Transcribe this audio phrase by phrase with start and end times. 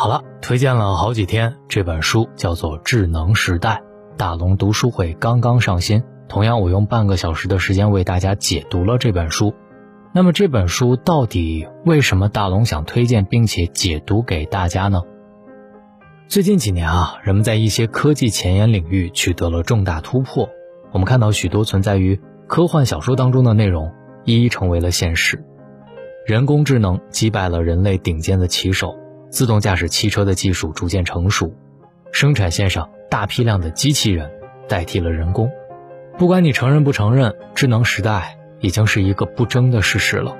[0.00, 3.82] 好了，推荐了好几天，这本书叫做《智能时代》，
[4.16, 6.04] 大龙读书会刚刚上新。
[6.28, 9.52] 同样，我用半个小时的时间为大家解读了这本书。
[10.14, 15.02] 那么，这本书到底为什么大龙想推荐并且解读给大家呢？
[16.28, 20.48] 最近几年啊，人们在一些科技前沿领域取得了重大突破。
[20.92, 23.92] 我们看到许多存在于科幻小说当中的内容，
[24.24, 25.44] 一一成为了现实。
[26.24, 28.94] 人工智能击败了人类顶尖的棋手。
[29.30, 31.52] 自动驾驶汽车的技术逐渐成熟，
[32.12, 34.30] 生产线上大批量的机器人
[34.68, 35.50] 代替了人工。
[36.16, 40.36] 不管你承认不承认，智能时代已经是一个不争的事实了。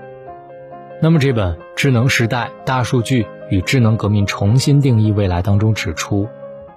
[1.01, 6.29] 那么这本《智能时代：大数据与智能革命重新定义未来》当中指出，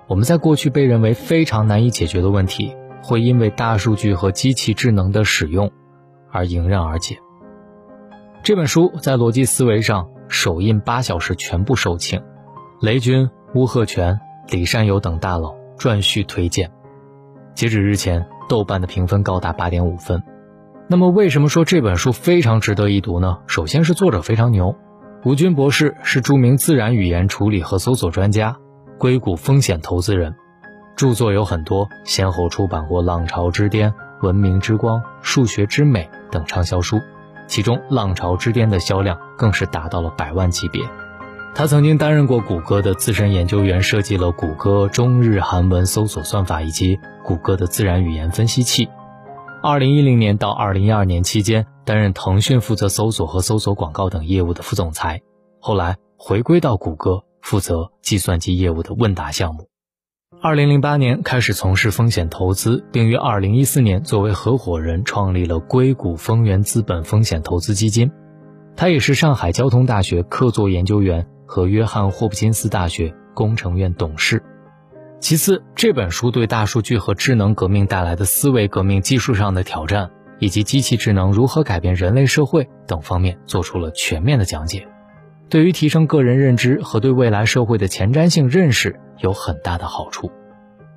[0.07, 5.71] 我们在过去被认为非常难以解决的问题，会因为大数据和机器智能的使用
[6.29, 7.17] 而迎刃而解。
[8.43, 10.09] 这本书在逻辑思维上。
[10.31, 12.23] 首印八小时全部售罄，
[12.79, 16.71] 雷军、邬贺铨、李善友等大佬撰序推荐。
[17.53, 20.23] 截止日前，豆瓣的评分高达八点五分。
[20.87, 23.39] 那么，为什么说这本书非常值得一读呢？
[23.45, 24.73] 首先是作者非常牛，
[25.25, 28.55] 吴军博士是著名自然语言处理和搜索专家，
[28.97, 30.33] 硅谷风险投资人，
[30.95, 37.01] 著作有很多，先后出版过《浪潮之巅》《文明之光》《数学之美》等畅销书。
[37.51, 40.81] 其中，《浪潮之巅》的销量更是达到了百万级别。
[41.53, 48.87] 他曾经担任过谷歌的资深研究员，设计了谷歌中日韩文搜索算法以及谷歌的自然语言分析器。
[49.61, 55.19] 二零一零年到二零一二年期间，担任腾讯负责搜索和搜索广告等业务的副总裁。
[55.59, 59.70] 后来回归到谷歌，负责计算机业务的问答项目。
[60.39, 68.09] 二零零八年开始从事风险投资，并于二零一四年作为合伙人创立了硅谷丰源资本风险投资基金。
[68.75, 74.41] 他也是上海交通大学客座研究员和约翰霍普金斯大学工程院董事。
[75.19, 84.87] 其次，这本书对大数据和智能革命带来的思维革命、技术上的挑战，以及机器智能如何改变人类社会等方面做出了全面的讲解。
[85.51, 90.31] 对于提升个人认知和对未来社会的前瞻性认识有很大的好处。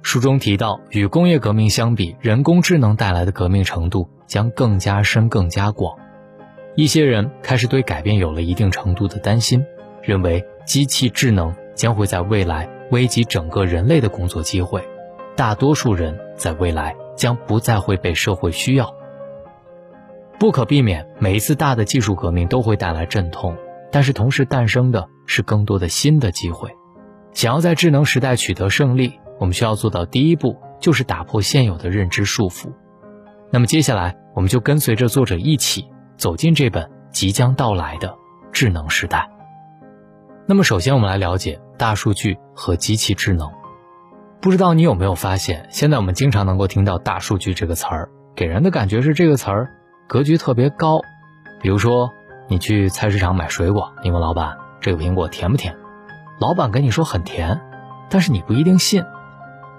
[0.01, 5.99] 书中提到，与工业革命相比，人工智能带来的革命程度将更加深、更加广。
[6.77, 9.67] 一些人开始对改变有了一定程度的担心，
[10.01, 14.85] 认为机器智能将会在未来危及整个人类的工作机会，
[15.35, 18.95] 大多数人在未来将不再会被社会需要。
[20.39, 23.57] 不可避免，每一次大的技术革命都会带来阵痛。
[23.95, 26.69] 但是同时诞生的是更多的新的机会。
[27.33, 32.73] 想要在智能时代取得胜利，我们需要做到第一步就是打破现有的认知束缚。
[33.53, 38.13] 那么接下来，我们就跟随着作者一起走进这本即将到来的
[38.51, 39.31] 智能时代。
[40.45, 43.49] 那么首先，我们来了解大数据和机器智能。
[44.41, 49.71] 不知道你有没有发现，现在我们经常能够听到“大数据”这个词儿，给人的感觉是这个词儿
[50.09, 51.01] 格局特别高，
[51.63, 52.11] 比如说。
[52.49, 55.77] 你去菜市场买水果，你问老板这个苹果甜不甜？
[56.39, 57.61] 老板跟你说很甜，
[58.11, 59.05] 但是你不一定信。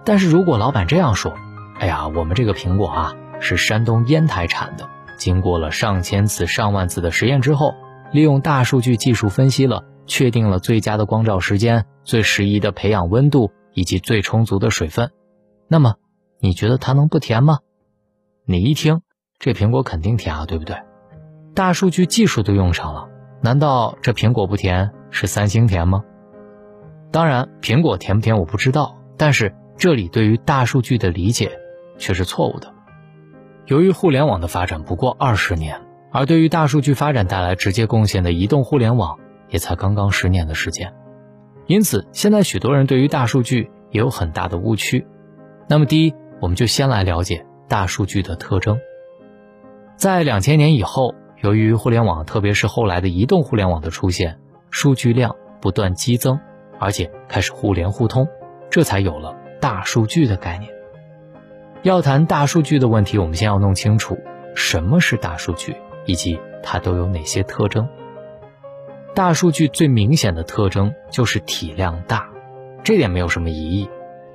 [0.03, 1.35] 但是如果老板这样说，
[1.79, 4.87] 哎呀，我们这个苹果啊是山东烟台产的，
[5.17, 7.73] 经过了上千次、上万次的实验之后，
[8.11, 15.11] 利用大数据技术分析了，确定了最佳的光照时间、最适宜的培养温度以及最充足的水分，
[15.67, 15.95] 那么
[16.39, 17.59] 你觉得它能不甜吗？
[18.45, 19.01] 你一听，
[19.39, 20.77] 这苹果肯定甜啊，对不对？
[21.55, 23.07] 大数据技术都用上了，
[23.41, 26.03] 难道这苹果不甜是三星甜吗？
[27.11, 31.57] 当然，苹果甜不甜我不知道，但是这里对于大数据的理解
[31.97, 32.73] 却是错误的。
[33.67, 35.79] 由于互联网的发展不过二十年，
[36.11, 39.17] 而对于大数据发展带来直接贡献的移动互联网
[39.47, 40.93] 也才刚刚十年的时间，
[41.67, 45.07] 因此现在许多人对于大数据也有很大的误区。
[45.69, 48.77] 那么，第一，我们就先来了解大数据的特征，
[49.95, 51.15] 在两千年以后。
[51.41, 54.39] 由于互联网，特别是后来的移动互联网的出现，
[54.71, 56.39] 数据量不断激增，
[56.79, 58.27] 而且开始互联互通，
[58.69, 60.71] 这才有了大数据的概念。
[61.83, 64.17] 要谈大数据的问题，我们先要弄清楚
[64.55, 65.75] 什么是大数据，
[66.05, 67.87] 以及它都有哪些特征。
[69.13, 72.27] 大数据最明显的特征就是体量大，
[72.83, 73.89] 这点没有什么疑义。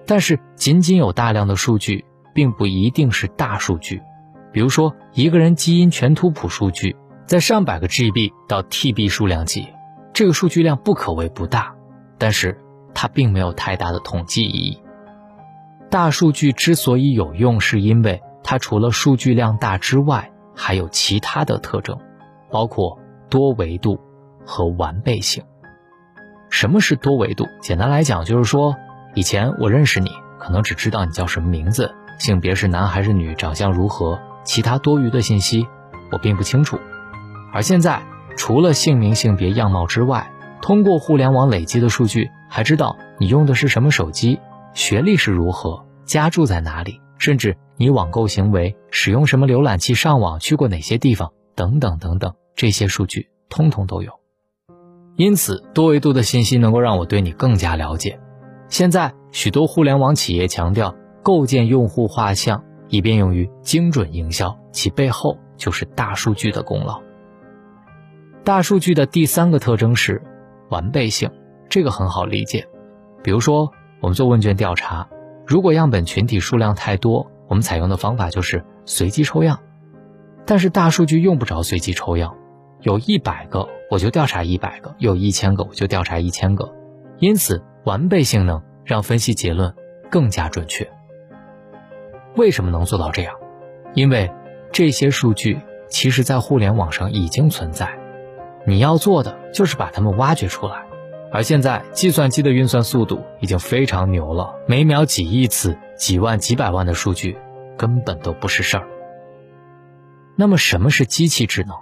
[0.07, 2.05] 但是，仅仅有大量的数据，
[2.35, 4.01] 并不一定是大数据。
[4.53, 9.69] 比如说，一个人基因全图谱数据在上百个 GB 到 TB 数量级，
[10.13, 11.75] 这个数据量不可谓不大，
[12.19, 12.59] 但是
[12.95, 14.83] 它并没有太大的统计意义。
[15.89, 21.99] 大数据之所以有用，是因为它除了数据量大之外，还有其他的特征，
[22.51, 22.99] 包括
[23.29, 24.01] 多维度
[24.45, 25.43] 和完备性。
[26.49, 27.47] 什么是多维度？
[27.61, 28.75] 简单来讲，就是说，
[29.15, 34.21] 以前我认识你，可能只知道你叫什么名字，性别是男还是女，长相如何，
[34.51, 35.69] 其他多余的信息
[36.11, 36.77] 我并不清楚。
[37.53, 38.03] 而现在，
[38.37, 40.29] 除了姓名、性别、样貌之外，
[40.61, 44.41] 通过互联网累积的数据，还知道你用的是什么手机，
[44.75, 54.11] 学历是如何，家住在哪里，甚至你网购行为使用什么浏览器上网，去过哪些地方，等等等等，这些数据通通都有。
[55.15, 58.19] 因此，多维度的信息能够让我对你更加了解。
[58.69, 67.01] 现在，许多互联网企业强调构建用户画像，以便用于精准营销，其背后就是大数据的功劳。
[68.45, 70.21] 大数据的第三个特征是
[70.69, 71.31] 完备性，
[71.69, 72.67] 这个很好理解。
[73.23, 73.71] 比如说，
[74.01, 75.09] 我们做问卷调查，
[75.47, 79.61] 如果样本群体数量太多，我们采用的方法就是随机抽样。
[80.47, 82.37] 但是大数据用不着随机抽样，
[82.81, 86.75] 有一百个我就调查一百个，有一千个我就调查一千个。
[87.19, 89.75] 因此，完备性能让分析结论
[90.11, 90.91] 更加准确。
[92.37, 93.35] 为什么能做到这样？
[93.95, 94.31] 因为
[94.73, 97.99] 这些数据其实在互联网上已经存在。
[98.67, 100.85] 你要做的就是把它们挖掘出来，
[101.33, 107.37] 而现在计算机的运算速度已经非常牛了，每秒几亿次、几万、几百万的数据
[107.77, 108.87] 根本都不是事儿。
[110.37, 111.75] 那么什么是机器智能？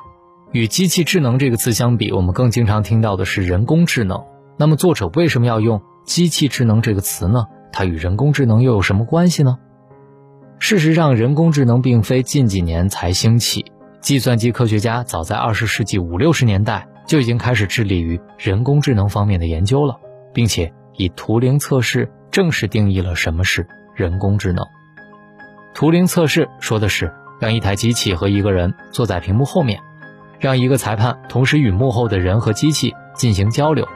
[0.52, 4.24] 与机器智能这个词相比，我们更经常听到的是人工智能。
[4.56, 7.46] 那么作者为什么要用机器智能这个词呢？
[7.70, 9.58] 它与人工智能又有什么关系呢？
[10.60, 13.72] 事实上，人工智能并非近几年才兴起。
[14.00, 19.96] 计算机科学家早在二十世纪五六十年代就已经开始致力于人工智能方面的研究了，
[20.32, 24.64] 并且以图灵测试正式定义了什么是人工智能。
[25.74, 29.80] 图灵测试说的是让一台机器和一个人坐在屏幕后面，
[30.38, 33.86] 让一个裁判同时与幕后的人和机器进行交流。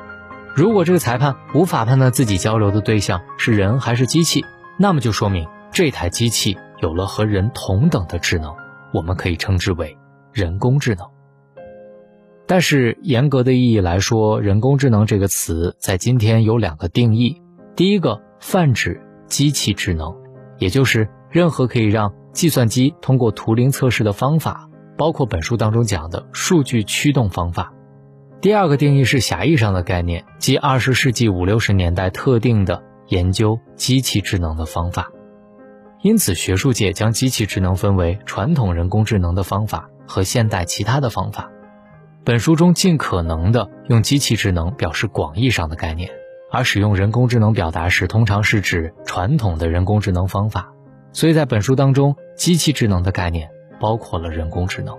[0.55, 4.45] 如果这个裁判无法判断自己交流的对象是人还是机器，
[4.79, 8.55] 那么就说明这台机器有了和人同等的智能。
[8.93, 9.97] 我们可以称之为
[10.35, 11.07] 人工智能，
[12.47, 17.41] 但是严格的意义来说，人工智能这个词在今天有两个定义。
[17.75, 20.15] 第一个泛指机器智能，
[20.59, 27.73] 也就是任何可以让计算机通过图灵测试的方法，包括本书当中讲的数据驱动方法。
[28.43, 35.11] 第二个定义是狭义上的概念，即二十世纪五六十年代特定的研究机器智能的方法。
[36.03, 41.49] 因此，学术界将机器智能分为传统人工智能的方法和现代其他的方法。
[42.25, 46.11] 本书中尽可能的用机器智能表示广义上的概念，
[46.51, 50.73] 而使用人工智能表达时，通常是指传统的人工智能方法。
[51.13, 54.99] 所以在本书当中，机器智能的概念包括了人工智能。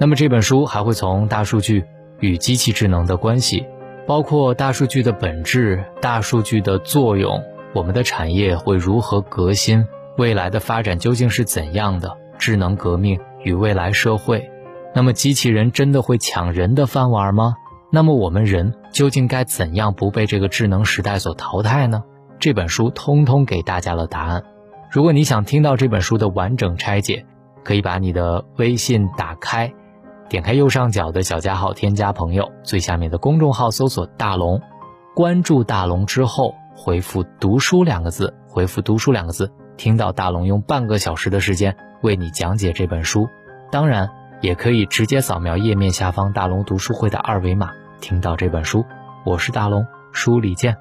[0.00, 1.84] 那么这本书还会从大数据
[2.18, 3.64] 与机器智能的关系，
[4.08, 7.40] 包括大数据的本质、大数据的作用。
[7.76, 9.86] 我们的产业会如何革新？
[10.16, 12.16] 未来的发展究竟是怎样的？
[12.38, 14.50] 智能革命与未来社会，
[14.94, 17.54] 那么机器人真的会抢人的饭碗吗？
[17.90, 22.02] 那么我们人究竟该怎样不被这个智能时代所淘汰呢？
[22.38, 24.42] 这本书通通给大家了答案。
[24.90, 27.26] 如果你想听到这本书的完整拆解，
[27.62, 29.70] 可以把你的微信打开，
[30.30, 34.62] 点开右上角的小加号，添加朋友，最下面的公众号搜索“大龙”，
[35.14, 36.54] 关注大龙之后。
[36.76, 43.28] 回复“读书”两个字，回复“读书”两个字，听到大龙用半个小时的时间为你讲解这本书。
[43.72, 44.10] 当然，
[44.42, 48.84] 也可以直接扫描页面下方大龙读书会的二维码，听到这本书。
[49.24, 50.76] 我是大龙，书里见。